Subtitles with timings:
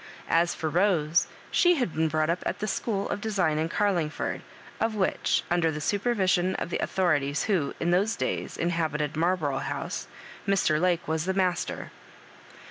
[0.31, 4.41] As for Rose, she had been brought up at the school of design in Oarlingford,
[4.79, 10.07] of which, under the supervision of the authorities who, in those days, inhabited Marlborough House,
[10.47, 10.81] Mr.
[10.81, 11.91] Lake was the master.